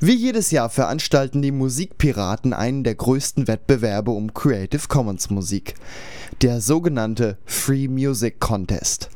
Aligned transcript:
Wie 0.00 0.14
jedes 0.14 0.52
Jahr 0.52 0.70
veranstalten 0.70 1.42
die 1.42 1.50
Musikpiraten 1.50 2.52
einen 2.52 2.84
der 2.84 2.94
größten 2.94 3.48
Wettbewerbe 3.48 4.12
um 4.12 4.32
Creative 4.32 4.86
Commons 4.86 5.28
Musik, 5.28 5.74
der 6.40 6.60
sogenannte 6.60 7.36
Free 7.44 7.88
Music 7.88 8.38
Contest. 8.38 9.10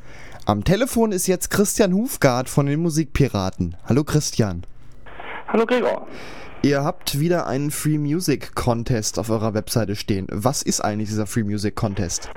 Am 0.44 0.64
Telefon 0.64 1.12
ist 1.12 1.28
jetzt 1.28 1.50
Christian 1.50 1.92
Hufgard 1.92 2.48
von 2.48 2.66
den 2.66 2.80
Musikpiraten. 2.80 3.76
Hallo 3.88 4.02
Christian. 4.02 4.62
Hallo 5.46 5.66
Gregor. 5.66 6.08
Ihr 6.62 6.82
habt 6.82 7.20
wieder 7.20 7.46
einen 7.46 7.70
Free 7.70 7.98
Music 7.98 8.56
Contest 8.56 9.20
auf 9.20 9.30
eurer 9.30 9.54
Webseite 9.54 9.94
stehen. 9.94 10.26
Was 10.32 10.62
ist 10.62 10.80
eigentlich 10.80 11.10
dieser 11.10 11.28
Free 11.28 11.44
Music 11.44 11.76
Contest? 11.76 12.28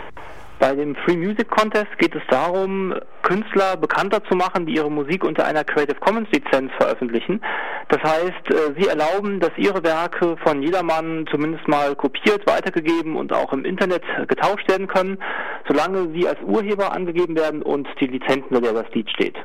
Bei 0.59 0.73
dem 0.73 0.95
Free 0.95 1.17
Music 1.17 1.49
Contest 1.49 1.97
geht 1.97 2.15
es 2.15 2.21
darum, 2.29 2.93
Künstler 3.23 3.75
bekannter 3.75 4.23
zu 4.23 4.35
machen, 4.35 4.65
die 4.65 4.75
ihre 4.75 4.89
Musik 4.89 5.23
unter 5.23 5.45
einer 5.45 5.63
Creative 5.63 5.99
Commons 5.99 6.29
Lizenz 6.31 6.71
veröffentlichen. 6.77 7.41
Das 7.87 8.01
heißt, 8.01 8.49
äh, 8.49 8.73
sie 8.79 8.87
erlauben, 8.87 9.39
dass 9.39 9.51
ihre 9.57 9.83
Werke 9.83 10.37
von 10.43 10.61
jedermann 10.63 11.25
zumindest 11.29 11.67
mal 11.67 11.95
kopiert, 11.95 12.47
weitergegeben 12.47 13.15
und 13.15 13.31
auch 13.31 13.53
im 13.53 13.63
Internet 13.63 14.01
getauscht 14.27 14.67
werden 14.67 14.87
können, 14.87 15.19
solange 15.67 16.11
sie 16.13 16.27
als 16.27 16.39
Urheber 16.41 16.91
angegeben 16.93 17.35
werden 17.35 17.61
und 17.61 17.87
die 17.99 18.07
Lizenz, 18.07 18.45
unter 18.49 18.61
der 18.61 18.73
das 18.73 18.91
Lied 18.93 19.09
steht. 19.11 19.35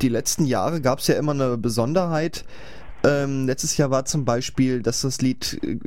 Die 0.00 0.08
letzten 0.08 0.44
Jahre 0.44 0.80
gab 0.80 1.00
es 1.00 1.08
ja 1.08 1.16
immer 1.16 1.32
eine 1.32 1.58
Besonderheit. 1.58 2.44
Ähm, 3.04 3.46
letztes 3.46 3.76
Jahr 3.76 3.90
war 3.90 4.04
zum 4.04 4.24
Beispiel, 4.24 4.82
dass 4.82 5.02
das 5.02 5.20
Lied 5.20 5.58
äh, 5.62 5.78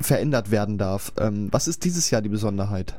verändert 0.00 0.50
werden 0.50 0.76
darf. 0.76 1.12
Ähm, 1.20 1.48
was 1.52 1.68
ist 1.68 1.84
dieses 1.84 2.10
Jahr 2.10 2.22
die 2.22 2.28
Besonderheit? 2.28 2.96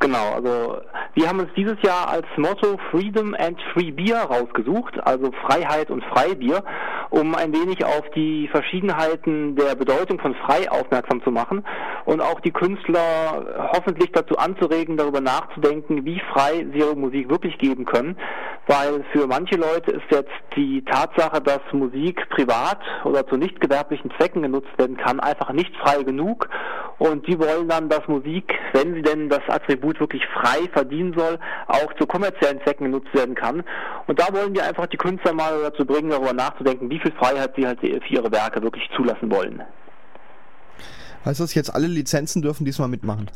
Genau, 0.00 0.34
also 0.34 0.80
wir 1.16 1.28
haben 1.28 1.40
uns 1.40 1.48
dieses 1.56 1.80
Jahr 1.80 2.10
als 2.10 2.26
Motto 2.36 2.76
Freedom 2.90 3.34
and 3.38 3.58
Free 3.72 3.90
Beer 3.90 4.18
rausgesucht, 4.18 5.00
also 5.02 5.32
Freiheit 5.46 5.90
und 5.90 6.04
Freibier, 6.04 6.62
um 7.08 7.34
ein 7.34 7.54
wenig 7.54 7.82
auf 7.86 8.02
die 8.14 8.48
Verschiedenheiten 8.48 9.56
der 9.56 9.76
Bedeutung 9.76 10.20
von 10.20 10.34
frei 10.34 10.70
aufmerksam 10.70 11.22
zu 11.24 11.30
machen 11.30 11.64
und 12.04 12.20
auch 12.20 12.38
die 12.40 12.50
Künstler 12.50 13.70
hoffentlich 13.72 14.12
dazu 14.12 14.36
anzuregen, 14.36 14.98
darüber 14.98 15.22
nachzudenken, 15.22 16.04
wie 16.04 16.20
frei 16.34 16.66
sie 16.70 16.80
ihre 16.80 16.94
Musik 16.94 17.30
wirklich 17.30 17.56
geben 17.56 17.86
können, 17.86 18.18
weil 18.66 19.02
für 19.12 19.26
manche 19.26 19.56
Leute 19.56 19.92
ist 19.92 20.10
jetzt 20.10 20.34
die 20.54 20.84
Tatsache, 20.84 21.40
dass 21.40 21.60
Musik 21.72 22.28
privat 22.28 22.80
oder 23.04 23.26
zu 23.26 23.38
nicht 23.38 23.58
gewerblichen 23.58 24.12
Zwecken 24.18 24.42
genutzt 24.42 24.76
werden 24.76 24.98
kann, 24.98 25.20
einfach 25.20 25.50
nicht 25.54 25.74
frei 25.76 26.02
genug 26.02 26.46
und 26.98 27.26
die 27.26 27.38
wollen 27.38 27.68
dann, 27.68 27.88
dass 27.88 28.06
Musik, 28.08 28.52
wenn 28.72 28.94
sie 28.94 29.02
denn 29.02 29.28
das 29.28 29.42
Attribut 29.48 30.00
wirklich 30.00 30.22
frei 30.32 30.68
verdienen 30.72 31.14
soll, 31.16 31.38
auch 31.66 31.92
zu 31.98 32.06
kommerziellen 32.06 32.60
Zwecken 32.62 32.86
genutzt 32.86 33.12
werden 33.12 33.34
kann. 33.34 33.62
Und 34.06 34.18
da 34.18 34.32
wollen 34.32 34.54
wir 34.54 34.64
einfach 34.64 34.86
die 34.86 34.96
Künstler 34.96 35.34
mal 35.34 35.62
dazu 35.62 35.84
bringen, 35.84 36.10
darüber 36.10 36.32
nachzudenken, 36.32 36.88
wie 36.88 36.98
viel 36.98 37.12
Freiheit 37.12 37.52
sie 37.56 37.66
halt 37.66 37.80
für 37.80 37.88
ihre 37.88 38.32
Werke 38.32 38.62
wirklich 38.62 38.88
zulassen 38.96 39.30
wollen. 39.30 39.62
Heißt 41.24 41.40
das 41.40 41.54
jetzt, 41.54 41.74
alle 41.74 41.88
Lizenzen 41.88 42.40
dürfen 42.40 42.64
diesmal 42.64 42.88
mitmachen? 42.88 43.30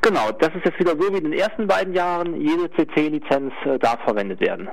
Genau, 0.00 0.32
das 0.32 0.50
ist 0.54 0.64
jetzt 0.64 0.78
wieder 0.80 0.92
so 0.92 1.12
wie 1.12 1.18
in 1.18 1.24
den 1.24 1.32
ersten 1.32 1.66
beiden 1.66 1.94
Jahren. 1.94 2.40
Jede 2.40 2.70
CC-Lizenz 2.72 3.52
äh, 3.64 3.78
darf 3.78 4.00
verwendet 4.04 4.40
werden. 4.40 4.68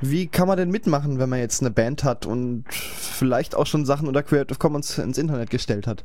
Wie 0.00 0.28
kann 0.28 0.46
man 0.46 0.56
denn 0.56 0.70
mitmachen, 0.70 1.18
wenn 1.18 1.28
man 1.28 1.40
jetzt 1.40 1.60
eine 1.60 1.70
Band 1.70 2.04
hat 2.04 2.24
und 2.24 2.64
vielleicht 2.70 3.56
auch 3.56 3.66
schon 3.66 3.84
Sachen 3.84 4.06
unter 4.06 4.22
Creative 4.22 4.58
Commons 4.58 4.98
ins 4.98 5.18
Internet 5.18 5.50
gestellt 5.50 5.86
hat? 5.86 6.04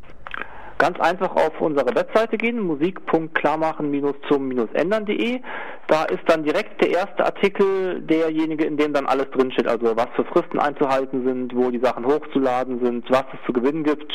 Ganz 0.84 1.00
einfach 1.00 1.36
auf 1.38 1.62
unsere 1.62 1.96
Webseite 1.96 2.38
gehen, 2.38 2.60
musik.klarmachen-zum-ändern.de. 2.60 5.40
Da 5.88 6.04
ist 6.04 6.24
dann 6.28 6.44
direkt 6.44 6.82
der 6.82 6.90
erste 6.90 7.24
Artikel 7.24 8.02
derjenige, 8.02 8.66
in 8.66 8.76
dem 8.76 8.92
dann 8.92 9.06
alles 9.06 9.32
drinsteht, 9.32 9.66
also 9.66 9.96
was 9.96 10.10
für 10.14 10.26
Fristen 10.26 10.60
einzuhalten 10.60 11.24
sind, 11.24 11.56
wo 11.56 11.72
die 11.72 11.80
Sachen 11.80 12.06
hochzuladen 12.06 12.84
sind, 12.84 13.10
was 13.10 13.24
es 13.32 13.40
zu 13.46 13.54
gewinnen 13.54 13.86
gibt, 13.86 14.12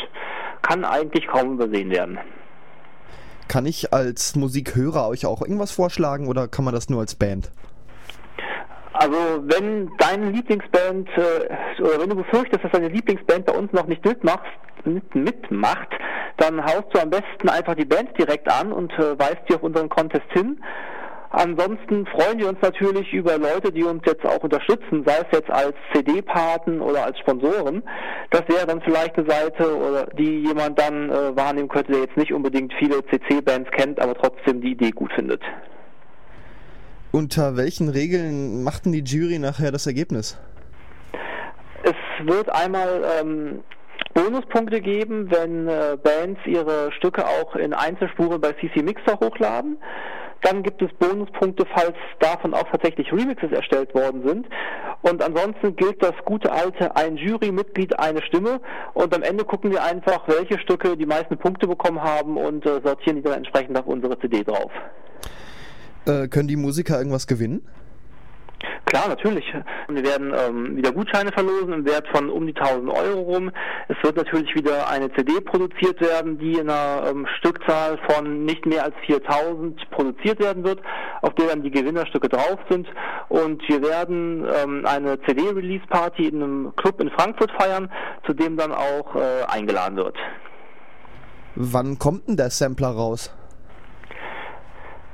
kann 0.61 0.85
eigentlich 0.85 1.27
kaum 1.27 1.55
übersehen 1.55 1.91
werden. 1.91 2.19
Kann 3.49 3.65
ich 3.65 3.95
als 3.95 4.37
Musikhörer 4.37 5.09
euch 5.09 5.25
auch 5.25 5.41
irgendwas 5.41 5.73
vorschlagen 5.73 6.29
oder 6.29 6.49
kann 6.49 6.67
man 6.67 6.75
das 6.75 6.91
nur 6.91 7.01
als 7.01 7.15
Band? 7.15 7.51
Also 8.93 9.17
wenn 9.45 9.91
deine 9.97 10.33
Lieblingsband 10.33 11.09
äh, 11.17 11.49
oder 11.81 11.99
wenn 11.99 12.11
du 12.11 12.17
befürchtest, 12.17 12.63
dass 12.63 12.73
deine 12.73 12.89
Lieblingsband 12.89 13.47
bei 13.47 13.55
uns 13.55 13.73
noch 13.73 13.87
nicht 13.87 14.05
mitmacht, 14.05 14.45
mitmacht, 14.85 15.89
dann 16.39 16.65
haust 16.65 16.87
du 16.93 17.01
am 17.01 17.11
besten 17.11 17.49
einfach 17.49 17.75
die 17.75 17.85
Band 17.85 18.17
direkt 18.19 18.51
an 18.51 18.73
und 18.73 18.93
äh, 18.95 19.19
weist 19.19 19.43
die 19.49 19.55
auf 19.55 19.63
unseren 19.63 19.89
Contest 19.89 20.27
hin. 20.33 20.61
Ansonsten 21.31 22.07
freuen 22.07 22.39
wir 22.39 22.49
uns 22.49 22.59
natürlich 22.63 23.13
über 23.13 23.37
Leute, 23.37 23.71
die 23.71 23.83
uns 23.85 24.03
jetzt 24.07 24.25
auch 24.25 24.43
unterstützen, 24.43 25.05
sei 25.07 25.19
es 25.19 25.27
jetzt 25.33 25.51
als 25.51 25.75
CD-Paten 25.93 26.81
oder 26.81 27.05
als 27.05 27.19
Sponsoren. 27.19 27.83
Das 28.31 28.49
wäre 28.49 28.67
dann 28.67 28.81
vielleicht 28.81 29.19
eine 29.19 29.31
Seite, 29.31 29.77
oder 29.77 30.07
die 30.07 30.45
jemand 30.45 30.79
dann 30.79 31.11
äh, 31.11 31.37
wahrnehmen 31.37 31.69
könnte, 31.69 31.93
der 31.93 32.01
jetzt 32.03 32.17
nicht 32.17 32.33
unbedingt 32.33 32.73
viele 32.79 33.05
CC-Bands 33.07 33.71
kennt, 33.73 34.01
aber 34.01 34.15
trotzdem 34.15 34.63
die 34.63 34.73
Idee 34.73 34.91
gut 34.91 35.13
findet. 35.13 35.43
Unter 37.13 37.57
welchen 37.57 37.91
Regeln 37.91 38.63
macht 38.63 38.87
denn 38.87 38.93
die 38.93 39.05
Jury 39.05 39.39
nachher 39.39 39.71
das 39.71 39.87
Ergebnis? 39.87 40.39
Es 41.83 42.27
wird 42.27 42.51
einmal 42.51 43.03
ähm, 43.21 43.61
Bonuspunkte 44.19 44.81
geben, 44.81 45.31
wenn 45.31 45.69
äh, 45.69 45.97
Bands 46.03 46.41
ihre 46.45 46.91
Stücke 46.93 47.25
auch 47.25 47.55
in 47.55 47.73
Einzelspuren 47.73 48.41
bei 48.41 48.53
CC 48.53 48.83
Mixer 48.83 49.19
hochladen. 49.21 49.79
Dann 50.43 50.63
gibt 50.63 50.83
es 50.83 50.89
Bonuspunkte, 50.99 51.65
falls 51.73 51.95
davon 52.19 52.53
auch 52.55 52.69
tatsächlich 52.71 53.13
Remixes 53.13 53.53
erstellt 53.53 53.95
worden 53.95 54.27
sind. 54.27 54.47
Und 55.03 55.23
ansonsten 55.23 55.77
gilt 55.77 56.03
das 56.03 56.15
gute 56.25 56.51
alte 56.51 56.95
ein 56.97 57.17
Jurymitglied, 57.17 57.99
eine 57.99 58.23
Stimme. 58.23 58.61
Und 58.95 59.15
am 59.15 59.23
Ende 59.23 59.45
gucken 59.45 59.71
wir 59.71 59.83
einfach, 59.85 60.27
welche 60.27 60.59
Stücke 60.61 60.97
die 60.97 61.07
meisten 61.07 61.39
Punkte 61.39 61.69
bekommen 61.69 62.03
haben 62.03 62.37
und 62.37 62.67
äh, 62.67 62.81
sortieren 62.85 63.17
die 63.17 63.23
dann 63.23 63.35
entsprechend 63.35 63.79
auf 63.79 63.87
unsere 63.87 64.19
CD 64.19 64.43
drauf. 64.43 64.71
Äh, 66.07 66.29
können 66.29 66.49
die 66.49 66.57
Musiker 66.57 66.99
irgendwas 66.99 67.27
gewinnen? 67.27 67.63
Klar, 68.89 69.07
natürlich. 69.07 69.45
Wir 69.89 70.03
werden 70.03 70.33
ähm, 70.35 70.77
wieder 70.79 70.93
Gutscheine 70.93 71.31
verlosen 71.31 71.75
im 71.75 71.85
Wert 71.85 72.09
von 72.09 72.31
um 72.31 72.47
die 72.47 72.57
1000 72.57 72.91
Euro 72.91 73.21
rum. 73.21 73.51
Es 73.87 74.03
wird 74.03 74.17
natürlich 74.17 74.55
wieder 74.55 74.89
eine 74.89 75.13
CD 75.13 75.43
produziert 75.43 76.01
werden, 76.01 76.39
die 76.39 76.55
in 76.55 76.71
einer 76.71 77.07
ähm, 77.07 77.27
Stückzahl 77.37 77.99
von 78.09 78.47
nicht 78.47 78.65
mehr 78.65 78.85
als 78.85 78.95
4000 79.05 79.91
produziert 79.91 80.41
werden 80.41 80.65
wird, 80.65 80.81
auf 81.21 81.35
der 81.35 81.49
dann 81.49 81.63
die 81.63 81.71
Gewinnerstücke 81.71 82.31
drauf 82.31 82.59
sind. 82.71 82.89
Und 83.29 83.63
wir 83.69 83.83
werden 83.83 84.47
ähm, 84.57 84.87
eine 84.87 85.21
CD-Release-Party 85.21 86.27
in 86.27 86.43
einem 86.43 86.77
Club 86.77 86.99
in 87.03 87.11
Frankfurt 87.11 87.51
feiern, 87.61 87.93
zu 88.27 88.33
dem 88.33 88.57
dann 88.57 88.73
auch 88.73 89.15
äh, 89.17 89.45
eingeladen 89.49 89.99
wird. 89.99 90.17
Wann 91.57 91.99
kommt 91.99 92.27
denn 92.27 92.39
der 92.39 92.49
Sampler 92.49 92.89
raus? 92.89 93.35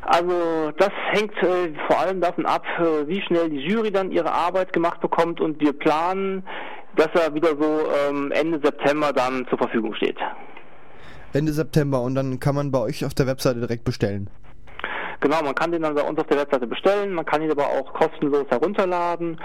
Also 0.06 0.70
das 0.76 0.90
hängt 1.12 1.34
äh, 1.42 1.72
vor 1.88 1.98
allem 1.98 2.20
davon 2.20 2.44
ab, 2.46 2.64
äh, 2.78 3.08
wie 3.08 3.22
schnell 3.22 3.48
die 3.48 3.60
Jury 3.60 3.90
dann 3.90 4.10
ihre 4.10 4.32
Arbeit 4.32 4.72
gemacht 4.72 5.00
bekommt 5.00 5.40
und 5.40 5.60
wir 5.60 5.72
planen, 5.72 6.44
dass 6.96 7.08
er 7.14 7.34
wieder 7.34 7.56
so 7.58 7.86
ähm, 8.08 8.30
Ende 8.32 8.60
September 8.62 9.12
dann 9.12 9.46
zur 9.48 9.58
Verfügung 9.58 9.94
steht. 9.94 10.18
Ende 11.32 11.52
September 11.52 12.02
und 12.02 12.14
dann 12.14 12.38
kann 12.38 12.54
man 12.54 12.70
bei 12.70 12.78
euch 12.80 13.04
auf 13.04 13.14
der 13.14 13.26
Webseite 13.26 13.60
direkt 13.60 13.84
bestellen. 13.84 14.28
Genau, 15.20 15.42
man 15.42 15.54
kann 15.54 15.72
den 15.72 15.82
dann 15.82 15.94
bei 15.94 16.02
uns 16.02 16.18
auf 16.18 16.26
der 16.26 16.38
Webseite 16.38 16.66
bestellen, 16.66 17.14
man 17.14 17.24
kann 17.24 17.40
ihn 17.40 17.50
aber 17.50 17.66
auch 17.66 17.94
kostenlos 17.94 18.46
herunterladen 18.50 19.40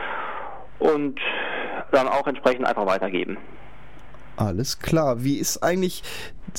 und 0.79 1.19
dann 1.91 2.07
auch 2.07 2.27
entsprechend 2.27 2.67
einfach 2.67 2.85
weitergeben. 2.85 3.37
Alles 4.39 4.79
klar. 4.79 5.21
Wie 5.21 5.37
ist 5.37 5.61
eigentlich 5.61 6.01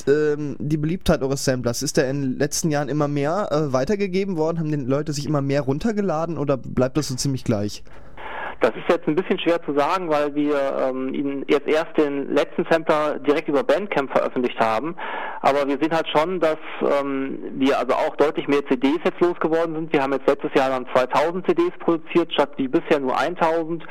ähm, 0.07 0.55
die 0.59 0.77
Beliebtheit 0.77 1.23
eures 1.23 1.43
Samplers? 1.43 1.81
Ist 1.81 1.97
der 1.97 2.07
in 2.11 2.21
den 2.21 2.37
letzten 2.37 2.69
Jahren 2.69 2.89
immer 2.89 3.07
mehr 3.07 3.49
äh, 3.49 3.73
weitergegeben 3.73 4.37
worden? 4.37 4.59
Haben 4.59 4.69
die 4.69 4.85
Leute 4.85 5.13
sich 5.13 5.25
immer 5.25 5.41
mehr 5.41 5.61
runtergeladen 5.61 6.37
oder 6.37 6.57
bleibt 6.57 6.97
das 6.97 7.07
so 7.07 7.15
ziemlich 7.15 7.43
gleich? 7.43 7.83
Das 8.59 8.69
ist 8.75 8.87
jetzt 8.87 9.07
ein 9.07 9.15
bisschen 9.15 9.39
schwer 9.39 9.59
zu 9.63 9.73
sagen, 9.73 10.11
weil 10.11 10.35
wir 10.35 10.55
ähm, 10.79 11.11
ihn 11.15 11.43
jetzt 11.49 11.67
erst 11.67 11.97
den 11.97 12.31
letzten 12.35 12.67
Sampler 12.69 13.17
direkt 13.17 13.47
über 13.47 13.63
Bandcamp 13.63 14.11
veröffentlicht 14.11 14.59
haben. 14.59 14.95
Aber 15.41 15.67
wir 15.67 15.79
sehen 15.81 15.91
halt 15.91 16.07
schon, 16.09 16.39
dass 16.39 16.59
ähm, 16.81 17.39
wir 17.55 17.79
also 17.79 17.93
auch 17.95 18.15
deutlich 18.17 18.47
mehr 18.47 18.63
CDs 18.67 18.99
jetzt 19.03 19.19
losgeworden 19.19 19.73
sind. 19.73 19.91
Wir 19.91 20.03
haben 20.03 20.13
jetzt 20.13 20.27
letztes 20.27 20.53
Jahr 20.53 20.69
dann 20.69 20.85
2000 20.93 21.47
CDs 21.47 21.71
produziert, 21.79 22.31
statt 22.31 22.51
wie 22.57 22.67
bisher 22.67 22.99
nur 22.99 23.17
1000. 23.17 23.83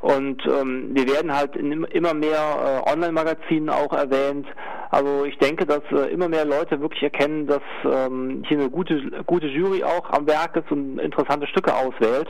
Und 0.00 0.46
ähm, 0.46 0.90
wir 0.92 1.08
werden 1.08 1.34
halt 1.34 1.56
in 1.56 1.84
immer 1.84 2.14
mehr 2.14 2.82
äh, 2.86 2.90
Online-Magazinen 2.90 3.68
auch 3.68 3.92
erwähnt. 3.92 4.46
Also 4.90 5.24
ich 5.24 5.36
denke, 5.38 5.66
dass 5.66 5.82
äh, 5.90 6.12
immer 6.12 6.28
mehr 6.28 6.44
Leute 6.44 6.80
wirklich 6.80 7.02
erkennen, 7.02 7.46
dass 7.46 7.62
ähm, 7.84 8.44
hier 8.46 8.58
eine 8.58 8.70
gute, 8.70 9.22
gute 9.26 9.48
Jury 9.48 9.82
auch 9.82 10.10
am 10.10 10.26
Werk 10.26 10.56
ist 10.56 10.70
und 10.70 10.98
interessante 10.98 11.46
Stücke 11.48 11.74
auswählt. 11.74 12.28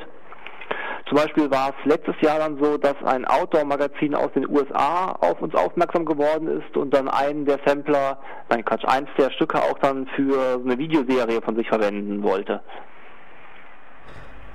Zum 1.06 1.16
Beispiel 1.16 1.50
war 1.50 1.70
es 1.70 1.90
letztes 1.90 2.20
Jahr 2.20 2.38
dann 2.38 2.58
so, 2.62 2.76
dass 2.76 2.96
ein 3.04 3.24
Outdoor-Magazin 3.24 4.14
aus 4.14 4.30
den 4.34 4.48
USA 4.48 5.12
auf 5.20 5.40
uns 5.40 5.54
aufmerksam 5.54 6.04
geworden 6.04 6.60
ist 6.60 6.76
und 6.76 6.92
dann 6.92 7.08
einen 7.08 7.46
der 7.46 7.58
Sampler, 7.64 8.18
nein 8.50 8.64
Quatsch, 8.64 8.84
eins 8.84 9.08
der 9.16 9.30
Stücke 9.30 9.58
auch 9.58 9.78
dann 9.78 10.06
für 10.16 10.60
eine 10.62 10.76
Videoserie 10.76 11.40
von 11.42 11.56
sich 11.56 11.68
verwenden 11.68 12.22
wollte. 12.22 12.60